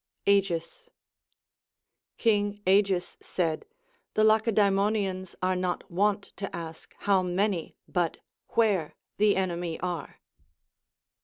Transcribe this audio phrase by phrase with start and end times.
[0.25, 0.89] Agis.
[2.17, 3.65] Kina• Agis said.
[4.15, 8.17] The Lacedaemonians are not v/ont to ask how many, but
[8.55, 10.19] where the enemy are.